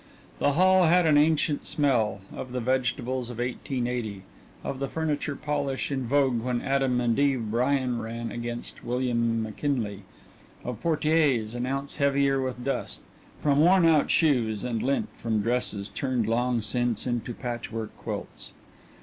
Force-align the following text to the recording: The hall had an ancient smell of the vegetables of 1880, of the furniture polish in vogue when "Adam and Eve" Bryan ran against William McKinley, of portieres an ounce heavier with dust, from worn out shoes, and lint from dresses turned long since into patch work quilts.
The 0.39 0.53
hall 0.53 0.85
had 0.85 1.05
an 1.05 1.15
ancient 1.15 1.67
smell 1.67 2.21
of 2.33 2.53
the 2.53 2.59
vegetables 2.59 3.29
of 3.29 3.37
1880, 3.37 4.23
of 4.63 4.79
the 4.79 4.87
furniture 4.87 5.35
polish 5.35 5.91
in 5.91 6.07
vogue 6.07 6.41
when 6.41 6.59
"Adam 6.59 6.99
and 6.99 7.19
Eve" 7.19 7.51
Bryan 7.51 8.01
ran 8.01 8.31
against 8.31 8.83
William 8.83 9.43
McKinley, 9.43 10.01
of 10.63 10.81
portieres 10.81 11.53
an 11.53 11.67
ounce 11.67 11.97
heavier 11.97 12.41
with 12.41 12.63
dust, 12.63 13.01
from 13.43 13.59
worn 13.59 13.85
out 13.85 14.09
shoes, 14.09 14.63
and 14.63 14.81
lint 14.81 15.09
from 15.17 15.43
dresses 15.43 15.87
turned 15.89 16.25
long 16.27 16.63
since 16.63 17.05
into 17.05 17.35
patch 17.35 17.71
work 17.71 17.91
quilts. 17.99 18.53